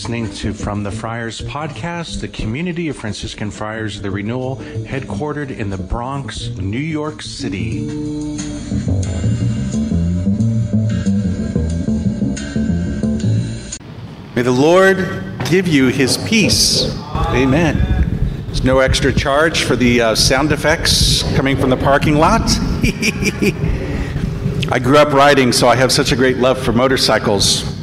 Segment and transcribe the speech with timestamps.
[0.00, 5.54] listening to From the Friars podcast, the community of Franciscan Friars of the Renewal, headquartered
[5.54, 7.82] in the Bronx, New York City.
[14.34, 14.96] May the Lord
[15.50, 16.96] give you his peace.
[17.28, 17.76] Amen.
[18.46, 22.40] There's no extra charge for the uh, sound effects coming from the parking lot.
[24.72, 27.79] I grew up riding, so I have such a great love for motorcycles.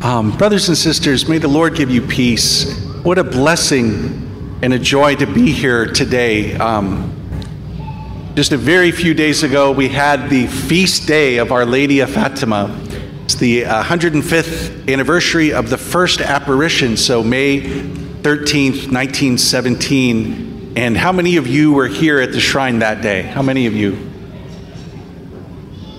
[0.00, 2.84] Um, brothers and sisters, may the Lord give you peace.
[3.02, 6.54] What a blessing and a joy to be here today.
[6.56, 7.14] Um,
[8.34, 12.10] just a very few days ago, we had the feast day of Our Lady of
[12.10, 12.78] Fatima.
[13.24, 20.74] It's the 105th uh, anniversary of the first apparition, so May 13th, 1917.
[20.76, 23.22] And how many of you were here at the shrine that day?
[23.22, 24.08] How many of you?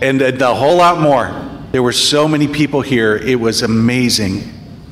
[0.02, 1.49] and a whole lot more.
[1.72, 3.16] There were so many people here.
[3.16, 4.42] It was amazing.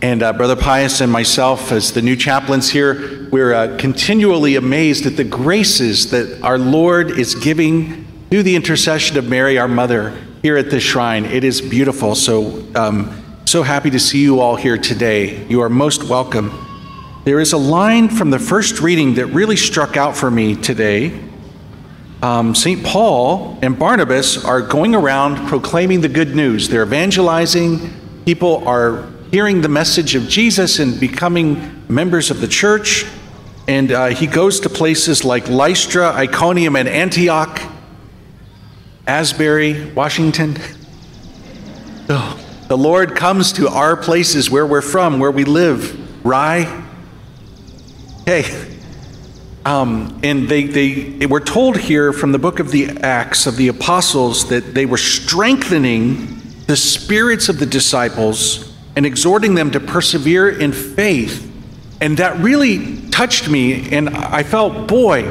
[0.03, 5.07] And uh, Brother Pius and myself, as the new chaplains here, we're uh, continually amazed
[5.07, 10.15] at the graces that our Lord is giving through the intercession of Mary, our mother,
[10.43, 11.25] here at this shrine.
[11.25, 12.13] It is beautiful.
[12.13, 15.47] So, um, so happy to see you all here today.
[15.47, 16.51] You are most welcome.
[17.23, 21.26] There is a line from the first reading that really struck out for me today
[22.21, 22.83] um, St.
[22.83, 26.67] Paul and Barnabas are going around proclaiming the good news.
[26.67, 27.91] They're evangelizing.
[28.25, 33.05] People are hearing the message of Jesus and becoming members of the church.
[33.67, 37.61] And uh, he goes to places like Lystra, Iconium, and Antioch,
[39.05, 40.57] Asbury, Washington.
[42.09, 46.25] Oh, the Lord comes to our places where we're from, where we live.
[46.25, 46.83] Rye.
[48.25, 48.76] Hey,
[49.67, 53.67] um, and they, they were told here from the book of the Acts of the
[53.67, 60.47] Apostles that they were strengthening the spirits of the disciples and exhorting them to persevere
[60.47, 61.51] in faith.
[61.99, 63.93] And that really touched me.
[63.93, 65.29] And I felt, boy,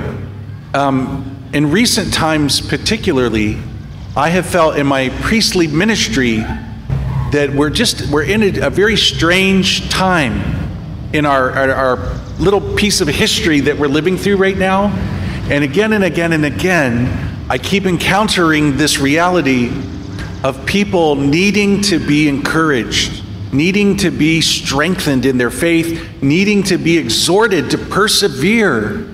[0.75, 3.57] um, in recent times particularly,
[4.15, 6.41] I have felt in my priestly ministry
[7.31, 10.69] that we're just we're in a, a very strange time
[11.15, 14.87] in our, our, our little piece of history that we're living through right now.
[15.51, 19.71] And again and again and again, I keep encountering this reality
[20.43, 26.79] of people needing to be encouraged, needing to be strengthened in their faith, needing to
[26.79, 29.09] be exhorted to persevere.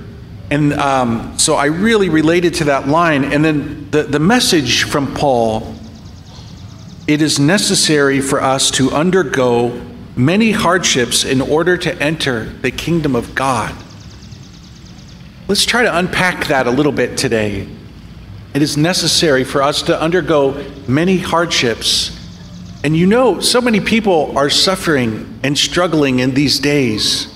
[0.51, 3.25] And um, so I really related to that line.
[3.25, 5.75] And then the, the message from Paul
[7.07, 13.17] it is necessary for us to undergo many hardships in order to enter the kingdom
[13.17, 13.75] of God.
[15.49, 17.69] Let's try to unpack that a little bit today.
[18.55, 22.19] It is necessary for us to undergo many hardships.
[22.85, 27.33] And you know, so many people are suffering and struggling in these days.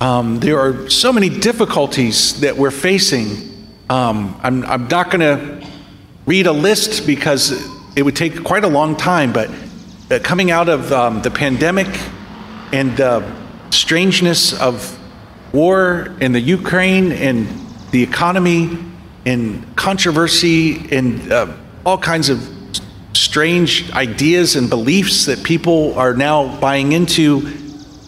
[0.00, 3.68] Um, there are so many difficulties that we're facing.
[3.90, 5.66] Um, I'm, I'm not going to
[6.26, 7.52] read a list because
[7.96, 9.50] it would take quite a long time, but
[10.10, 11.88] uh, coming out of um, the pandemic
[12.72, 13.24] and the
[13.70, 14.98] strangeness of
[15.54, 17.48] war in the Ukraine and
[17.90, 18.78] the economy
[19.24, 21.52] and controversy and uh,
[21.86, 22.46] all kinds of
[23.14, 27.52] strange ideas and beliefs that people are now buying into.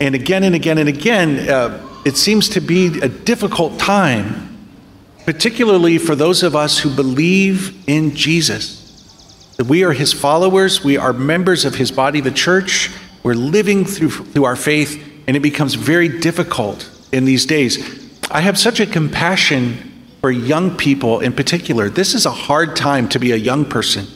[0.01, 4.69] And again and again and again, uh, it seems to be a difficult time,
[5.25, 8.86] particularly for those of us who believe in Jesus.
[9.65, 12.91] We are his followers, we are members of his body, the church.
[13.23, 18.07] We're living through, through our faith, and it becomes very difficult in these days.
[18.31, 21.89] I have such a compassion for young people in particular.
[21.89, 24.07] This is a hard time to be a young person.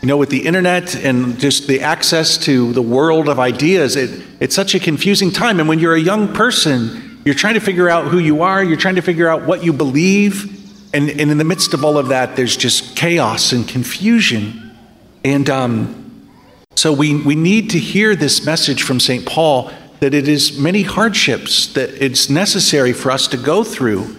[0.00, 4.24] You know, with the internet and just the access to the world of ideas, it,
[4.40, 5.60] it's such a confusing time.
[5.60, 8.76] And when you're a young person, you're trying to figure out who you are, you're
[8.76, 10.92] trying to figure out what you believe.
[10.92, 14.71] And, and in the midst of all of that, there's just chaos and confusion.
[15.24, 16.28] And um,
[16.74, 19.24] so we, we need to hear this message from St.
[19.24, 19.70] Paul
[20.00, 24.16] that it is many hardships that it's necessary for us to go through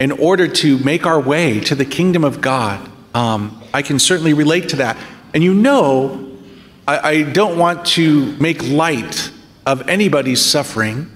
[0.00, 2.90] in order to make our way to the kingdom of God.
[3.14, 4.96] Um, I can certainly relate to that.
[5.34, 6.38] And you know,
[6.88, 9.30] I, I don't want to make light
[9.66, 11.10] of anybody's suffering.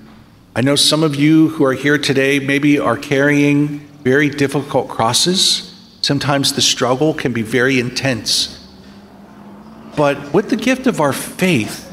[0.54, 5.74] I know some of you who are here today maybe are carrying very difficult crosses.
[6.02, 8.59] Sometimes the struggle can be very intense.
[10.00, 11.86] But with the gift of our faith,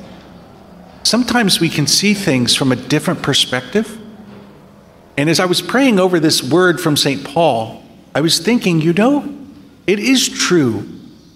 [1.04, 4.00] sometimes we can see things from a different perspective.
[5.18, 7.26] And as I was praying over this word from St.
[7.26, 7.84] Paul,
[8.16, 9.36] I was thinking, you know,
[9.88, 10.88] it is true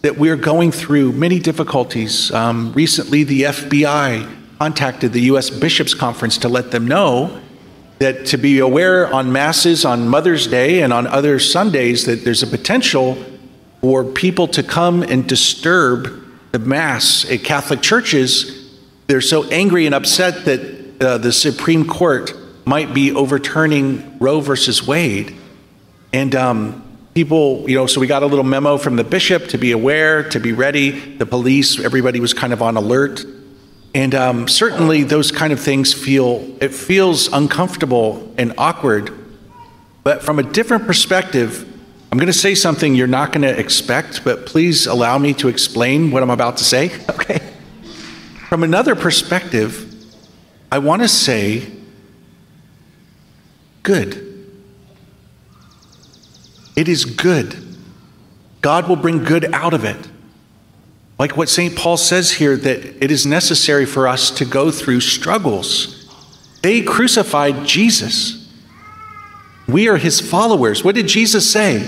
[0.02, 2.32] that we're going through many difficulties.
[2.32, 5.50] Um, recently, the FBI contacted the U.S.
[5.50, 7.42] Bishops Conference to let them know
[8.00, 12.44] that to be aware on masses on Mother's Day and on other Sundays that there's
[12.44, 13.22] a potential
[13.82, 16.21] for people to come and disturb
[16.52, 18.70] the Mass at Catholic churches.
[19.08, 22.34] They're so angry and upset that uh, the Supreme Court
[22.66, 25.36] might be overturning Roe versus Wade.
[26.14, 26.84] And um,
[27.14, 30.30] people, you know, so we got a little memo from the bishop to be aware,
[30.30, 30.92] to be ready.
[30.92, 33.26] The police, everybody was kind of on alert.
[33.94, 39.12] And um, certainly those kind of things feel, it feels uncomfortable and awkward.
[40.04, 41.71] But from a different perspective,
[42.12, 45.48] I'm going to say something you're not going to expect, but please allow me to
[45.48, 46.92] explain what I'm about to say.
[47.10, 47.40] Okay.
[48.50, 49.88] From another perspective,
[50.70, 51.72] I want to say
[53.84, 54.50] good.
[56.76, 57.56] It is good.
[58.62, 60.10] God will bring good out of it.
[61.18, 61.78] Like what St.
[61.78, 66.12] Paul says here, that it is necessary for us to go through struggles.
[66.62, 68.41] They crucified Jesus.
[69.68, 70.84] We are his followers.
[70.84, 71.80] What did Jesus say?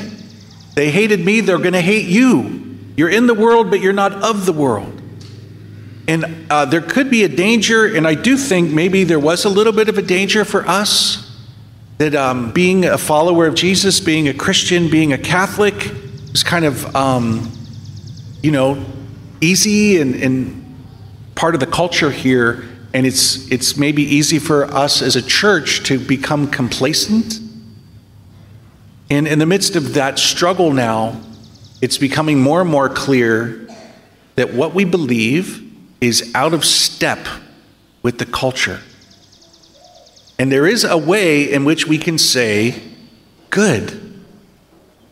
[0.75, 2.77] They hated me, they're going to hate you.
[2.95, 5.01] You're in the world, but you're not of the world.
[6.07, 9.49] And uh, there could be a danger, and I do think maybe there was a
[9.49, 11.31] little bit of a danger for us
[11.97, 15.91] that um, being a follower of Jesus, being a Christian, being a Catholic
[16.33, 17.51] is kind of, um,
[18.41, 18.83] you know,
[19.39, 20.75] easy and, and
[21.35, 22.65] part of the culture here.
[22.93, 27.39] And it's, it's maybe easy for us as a church to become complacent.
[29.13, 31.21] And in the midst of that struggle now,
[31.83, 33.67] it's becoming more and more clear
[34.33, 35.71] that what we believe
[36.01, 37.19] is out of step
[38.01, 38.79] with the culture.
[40.39, 42.81] And there is a way in which we can say,
[43.51, 44.23] good.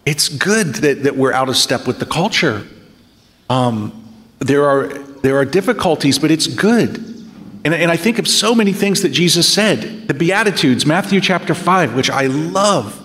[0.03, 2.65] It's good that, that we're out of step with the culture.
[3.51, 4.87] Um, there, are,
[5.21, 6.97] there are difficulties, but it's good.
[7.63, 10.07] And, and I think of so many things that Jesus said.
[10.07, 12.97] The Beatitudes, Matthew chapter 5, which I love.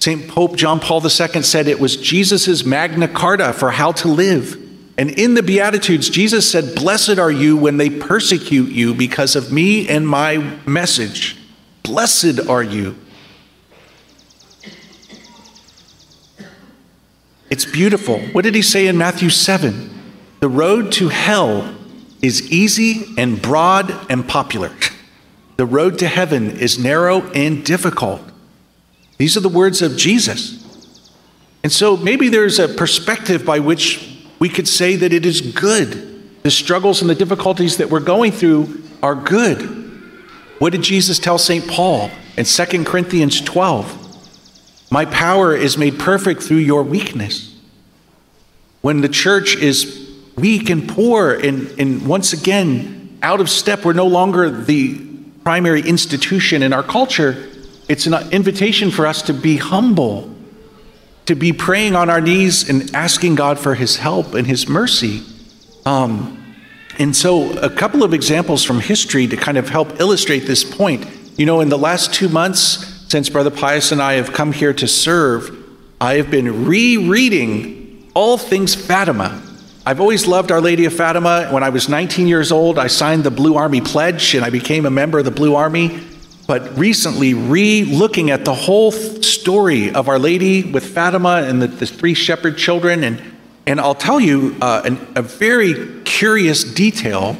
[0.00, 0.28] St.
[0.28, 4.56] Pope John Paul II said it was Jesus' Magna Carta for how to live.
[4.96, 9.52] And in the Beatitudes, Jesus said, Blessed are you when they persecute you because of
[9.52, 11.36] me and my message.
[11.82, 12.96] Blessed are you.
[17.50, 18.18] It's beautiful.
[18.18, 19.90] What did he say in Matthew 7?
[20.40, 21.74] The road to hell
[22.20, 24.72] is easy and broad and popular.
[25.56, 28.20] The road to heaven is narrow and difficult.
[29.18, 30.64] These are the words of Jesus.
[31.62, 36.42] And so maybe there's a perspective by which we could say that it is good.
[36.42, 39.60] The struggles and the difficulties that we're going through are good.
[40.60, 41.66] What did Jesus tell St.
[41.68, 44.06] Paul in 2 Corinthians 12?
[44.90, 47.54] My power is made perfect through your weakness.
[48.80, 53.92] When the church is weak and poor and, and once again out of step, we're
[53.92, 54.98] no longer the
[55.42, 57.50] primary institution in our culture.
[57.88, 60.34] It's an invitation for us to be humble
[61.28, 65.22] to be praying on our knees and asking God for His help and His mercy.
[65.84, 66.56] Um,
[66.98, 71.06] and so, a couple of examples from history to kind of help illustrate this point.
[71.36, 74.72] You know, in the last two months, since Brother Pius and I have come here
[74.72, 75.54] to serve,
[76.00, 79.42] I have been rereading all things Fatima.
[79.84, 81.48] I've always loved Our Lady of Fatima.
[81.50, 84.86] When I was 19 years old, I signed the Blue Army Pledge and I became
[84.86, 86.00] a member of the Blue Army
[86.48, 91.66] but recently re looking at the whole story of Our Lady with Fatima and the,
[91.66, 93.04] the three shepherd children.
[93.04, 93.22] And,
[93.66, 97.36] and I'll tell you uh, an, a very curious detail.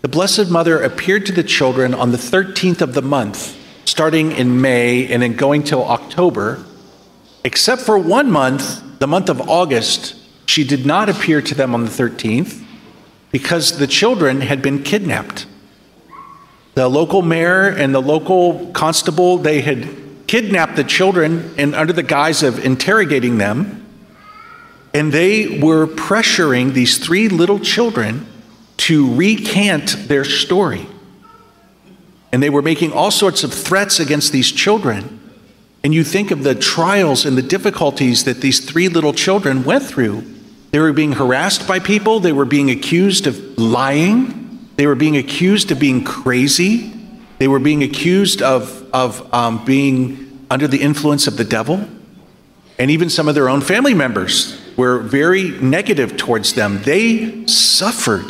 [0.00, 4.60] The Blessed Mother appeared to the children on the 13th of the month, starting in
[4.60, 6.64] May and then going till October.
[7.44, 11.84] Except for one month, the month of August, she did not appear to them on
[11.84, 12.60] the 13th
[13.30, 15.46] because the children had been kidnapped.
[16.74, 19.88] The local mayor and the local constable, they had
[20.26, 23.78] kidnapped the children and under the guise of interrogating them.
[24.94, 28.26] And they were pressuring these three little children
[28.78, 30.86] to recant their story.
[32.32, 35.20] And they were making all sorts of threats against these children.
[35.84, 39.84] And you think of the trials and the difficulties that these three little children went
[39.84, 40.24] through.
[40.70, 44.41] They were being harassed by people, they were being accused of lying,
[44.82, 46.92] they were being accused of being crazy.
[47.38, 51.86] They were being accused of, of um, being under the influence of the devil.
[52.80, 56.82] And even some of their own family members were very negative towards them.
[56.82, 58.24] They suffered.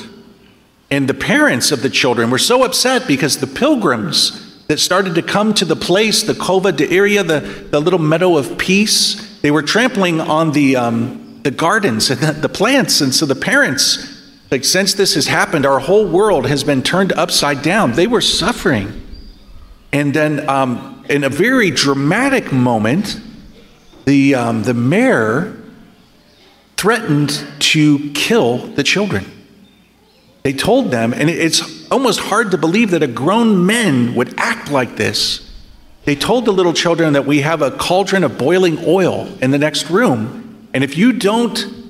[0.91, 5.23] And the parents of the children were so upset because the pilgrims that started to
[5.23, 7.41] come to the place, the Cova da Iria, the,
[7.71, 12.33] the little meadow of peace, they were trampling on the, um, the gardens and the,
[12.33, 13.01] the plants.
[13.01, 14.12] And so the parents
[14.53, 17.93] Like, since this has happened, our whole world has been turned upside down.
[17.93, 19.01] They were suffering.
[19.95, 23.19] And then, um, in a very dramatic moment,
[24.05, 25.57] the, um, the mayor
[26.77, 29.25] threatened to kill the children.
[30.43, 34.71] They told them, and it's almost hard to believe that a grown man would act
[34.71, 35.51] like this.
[36.05, 39.59] They told the little children that we have a cauldron of boiling oil in the
[39.59, 41.82] next room, and if you don't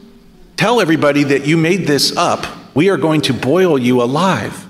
[0.63, 4.65] tell everybody that you made this up, we are going to boil you alive.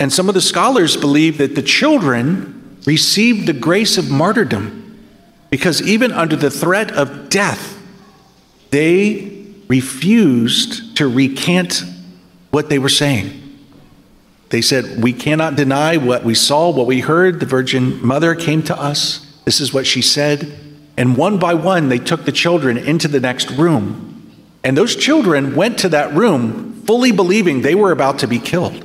[0.00, 4.98] And some of the scholars believe that the children received the grace of martyrdom
[5.50, 7.80] because even under the threat of death,
[8.70, 11.84] they refused to recant
[12.50, 13.56] what they were saying.
[14.48, 17.38] They said, We cannot deny what we saw, what we heard.
[17.38, 19.24] The Virgin Mother came to us.
[19.44, 20.58] This is what she said.
[20.96, 24.07] And one by one, they took the children into the next room.
[24.64, 28.84] And those children went to that room fully believing they were about to be killed.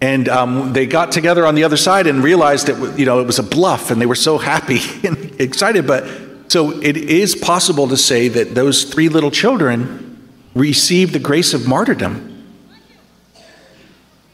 [0.00, 3.26] And um, they got together on the other side and realized that you know it
[3.26, 5.86] was a bluff, and they were so happy and excited.
[5.86, 6.06] But
[6.48, 11.66] so it is possible to say that those three little children received the grace of
[11.66, 12.36] martyrdom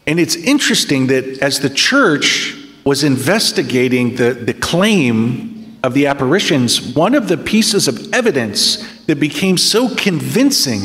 [0.05, 5.52] and it's interesting that as the church was investigating the, the claim
[5.83, 10.81] of the apparitions, one of the pieces of evidence that became so convincing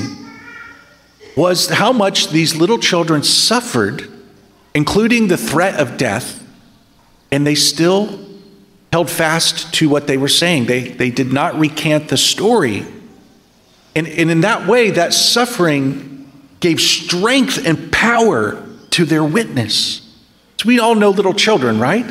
[1.37, 4.11] was how much these little children suffered,
[4.75, 6.45] including the threat of death,
[7.31, 8.26] and they still
[8.93, 10.67] held fast to what they were saying.
[10.67, 12.85] They, they did not recant the story.
[13.95, 20.00] And, and in that way, that suffering gave strength and power to their witness.
[20.61, 22.05] So we all know little children, right?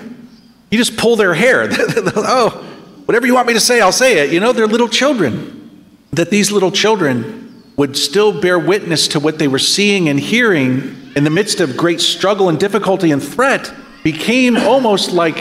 [0.71, 1.67] You just pull their hair.
[1.71, 2.66] oh,
[3.07, 4.33] whatever you want me to say, I'll say it.
[4.33, 5.85] You know, they're little children.
[6.11, 11.11] That these little children would still bear witness to what they were seeing and hearing
[11.15, 13.73] in the midst of great struggle and difficulty and threat
[14.03, 15.37] became almost like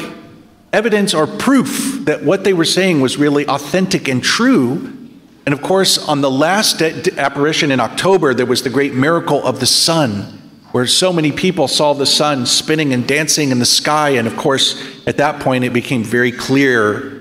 [0.73, 4.93] evidence or proof that what they were saying was really authentic and true.
[5.45, 9.59] And of course, on the last apparition in October, there was the great miracle of
[9.59, 10.37] the sun
[10.73, 14.11] where so many people saw the sun spinning and dancing in the sky.
[14.11, 17.16] And of course, at that point, it became very clear,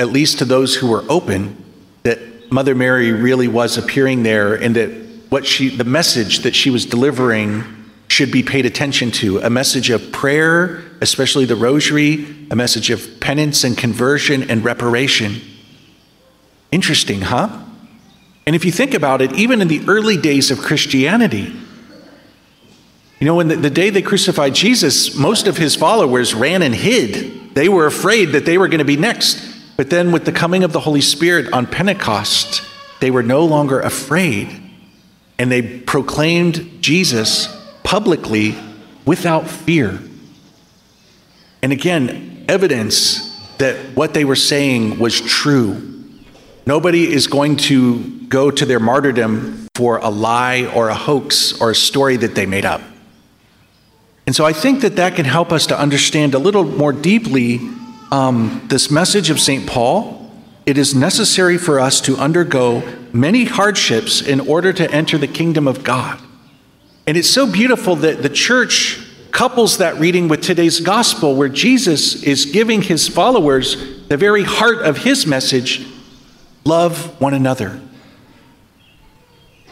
[0.00, 1.62] at least to those who were open,
[2.04, 4.88] that Mother Mary really was appearing there and that
[5.28, 7.62] what she, the message that she was delivering
[8.08, 13.20] should be paid attention to a message of prayer, especially the rosary, a message of
[13.20, 15.40] penance and conversion and reparation.
[16.72, 17.62] Interesting, huh?
[18.46, 21.52] And if you think about it, even in the early days of Christianity,
[23.20, 26.74] you know, when the, the, day they crucified Jesus, most of his followers ran and
[26.74, 27.54] hid.
[27.54, 29.49] They were afraid that they were going to be next.
[29.80, 32.60] But then, with the coming of the Holy Spirit on Pentecost,
[33.00, 34.50] they were no longer afraid.
[35.38, 37.48] And they proclaimed Jesus
[37.82, 38.54] publicly
[39.06, 39.98] without fear.
[41.62, 46.04] And again, evidence that what they were saying was true.
[46.66, 51.70] Nobody is going to go to their martyrdom for a lie or a hoax or
[51.70, 52.82] a story that they made up.
[54.26, 57.60] And so I think that that can help us to understand a little more deeply
[58.10, 59.66] um, this message of St.
[59.66, 60.30] Paul.
[60.66, 65.66] It is necessary for us to undergo many hardships in order to enter the kingdom
[65.66, 66.20] of God.
[67.06, 72.22] And it's so beautiful that the church couples that reading with today's gospel, where Jesus
[72.22, 75.86] is giving his followers the very heart of his message
[76.64, 77.80] love one another.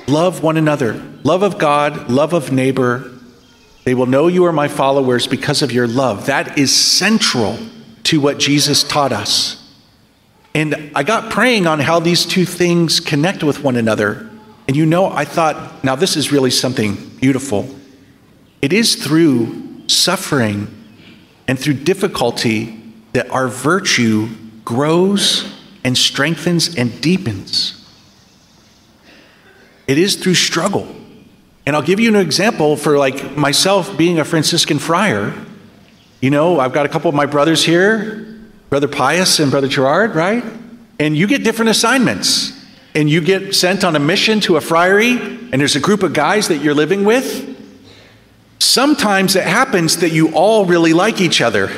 [0.06, 0.94] Love one another.
[1.22, 3.10] Love of God, love of neighbor,
[3.84, 6.26] they will know you are my followers because of your love.
[6.26, 7.58] That is central
[8.08, 9.62] to what Jesus taught us.
[10.54, 14.30] And I got praying on how these two things connect with one another.
[14.66, 17.68] And you know, I thought, now this is really something beautiful.
[18.62, 20.74] It is through suffering
[21.46, 24.28] and through difficulty that our virtue
[24.64, 27.74] grows and strengthens and deepens.
[29.86, 30.88] It is through struggle.
[31.66, 35.34] And I'll give you an example for like myself being a Franciscan friar.
[36.20, 38.26] You know, I've got a couple of my brothers here,
[38.70, 40.42] Brother Pius and Brother Gerard, right?
[40.98, 42.52] And you get different assignments.
[42.94, 46.12] And you get sent on a mission to a friary, and there's a group of
[46.12, 47.56] guys that you're living with.
[48.58, 51.70] Sometimes it happens that you all really like each other.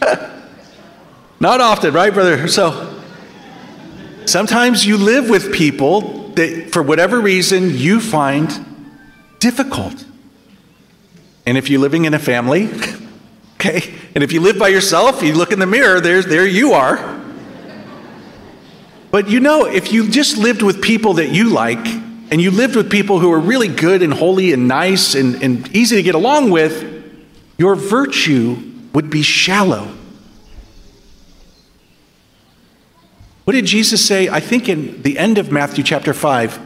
[1.40, 2.48] Not often, right, brother?
[2.48, 3.00] So
[4.26, 8.48] sometimes you live with people that for whatever reason you find
[9.38, 10.04] difficult.
[11.50, 12.68] And if you're living in a family,
[13.54, 16.74] okay, and if you live by yourself, you look in the mirror, there's, there you
[16.74, 17.20] are.
[19.10, 21.84] But you know, if you just lived with people that you like,
[22.30, 25.68] and you lived with people who are really good and holy and nice and, and
[25.74, 27.04] easy to get along with,
[27.58, 28.56] your virtue
[28.92, 29.92] would be shallow.
[33.42, 34.28] What did Jesus say?
[34.28, 36.60] I think in the end of Matthew chapter 5,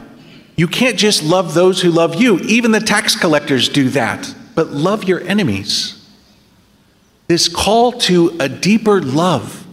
[0.56, 2.38] you can't just love those who love you.
[2.40, 4.34] Even the tax collectors do that.
[4.54, 6.00] But love your enemies.
[7.26, 9.66] This call to a deeper love,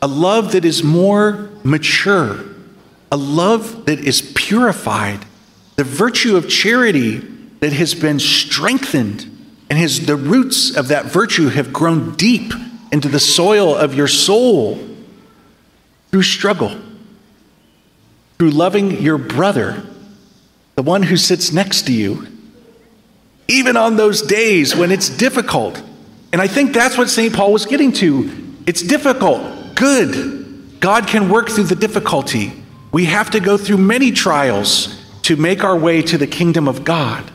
[0.00, 2.44] a love that is more mature,
[3.12, 5.24] a love that is purified,
[5.76, 7.18] the virtue of charity
[7.60, 9.24] that has been strengthened,
[9.68, 12.52] and has, the roots of that virtue have grown deep
[12.92, 14.78] into the soil of your soul
[16.10, 16.80] through struggle,
[18.38, 19.82] through loving your brother,
[20.76, 22.26] the one who sits next to you,
[23.48, 25.82] even on those days when it's difficult.
[26.32, 27.34] And I think that's what St.
[27.34, 28.30] Paul was getting to.
[28.66, 30.80] It's difficult, good.
[30.80, 32.52] God can work through the difficulty.
[32.92, 36.84] We have to go through many trials to make our way to the kingdom of
[36.84, 37.30] God.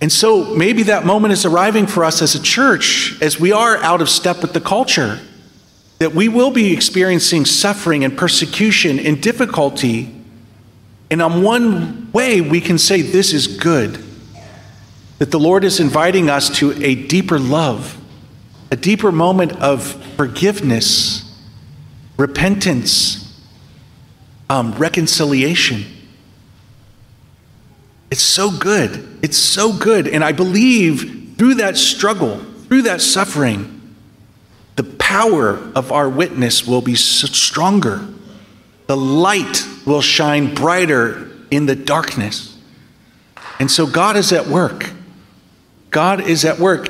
[0.00, 3.78] And so maybe that moment is arriving for us as a church as we are
[3.78, 5.20] out of step with the culture
[5.98, 10.14] that we will be experiencing suffering and persecution and difficulty.
[11.10, 14.03] And on one way, we can say this is good.
[15.18, 18.00] That the Lord is inviting us to a deeper love,
[18.70, 19.82] a deeper moment of
[20.16, 21.38] forgiveness,
[22.16, 23.42] repentance,
[24.50, 25.84] um, reconciliation.
[28.10, 29.18] It's so good.
[29.22, 30.06] It's so good.
[30.06, 33.94] And I believe through that struggle, through that suffering,
[34.76, 38.06] the power of our witness will be stronger.
[38.86, 42.58] The light will shine brighter in the darkness.
[43.58, 44.90] And so God is at work.
[45.94, 46.88] God is at work.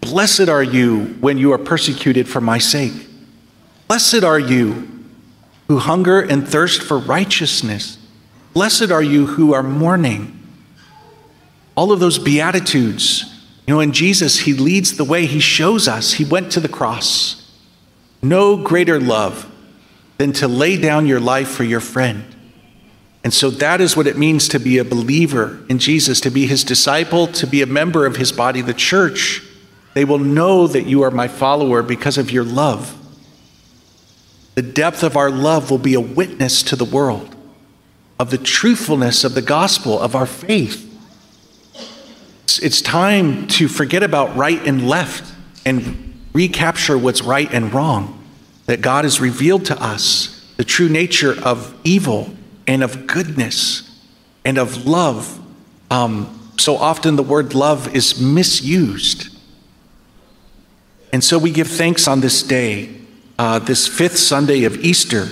[0.00, 2.92] Blessed are you when you are persecuted for my sake.
[3.88, 4.88] Blessed are you
[5.66, 7.98] who hunger and thirst for righteousness.
[8.54, 10.40] Blessed are you who are mourning.
[11.74, 13.34] All of those beatitudes
[13.66, 15.26] you know, in Jesus, He leads the way.
[15.26, 16.14] He shows us.
[16.14, 17.52] He went to the cross.
[18.22, 19.50] No greater love
[20.16, 22.24] than to lay down your life for your friend.
[23.24, 26.46] And so that is what it means to be a believer in Jesus, to be
[26.46, 29.42] His disciple, to be a member of His body, the church.
[29.94, 32.94] They will know that you are my follower because of your love.
[34.54, 37.34] The depth of our love will be a witness to the world
[38.18, 40.84] of the truthfulness of the gospel, of our faith.
[42.60, 45.32] It's time to forget about right and left
[45.64, 48.14] and recapture what's right and wrong.
[48.66, 52.34] That God has revealed to us the true nature of evil
[52.68, 54.00] and of goodness
[54.44, 55.40] and of love.
[55.90, 59.36] Um, so often the word love is misused.
[61.12, 62.94] And so we give thanks on this day,
[63.38, 65.26] uh, this fifth Sunday of Easter,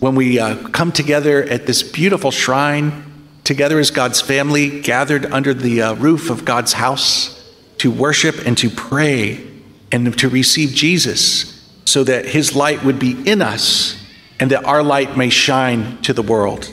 [0.00, 3.06] when we uh, come together at this beautiful shrine
[3.44, 8.56] together as God's family, gathered under the uh, roof of God's house to worship and
[8.58, 9.46] to pray
[9.90, 14.00] and to receive Jesus so that his light would be in us
[14.38, 16.72] and that our light may shine to the world.